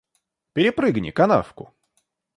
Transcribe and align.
Перепрыгни 0.55 1.11
канавку. 1.19 1.71